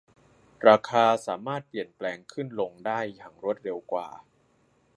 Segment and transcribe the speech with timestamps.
[0.67, 4.07] ราคาสามารถเปลี่ยนแปลงขึ้นลงได้อย่างรวดเร็วกว่า